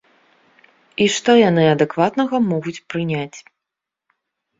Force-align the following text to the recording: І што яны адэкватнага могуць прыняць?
І 1.03 1.05
што 1.15 1.31
яны 1.49 1.63
адэкватнага 1.73 2.35
могуць 2.53 2.81
прыняць? 2.95 3.37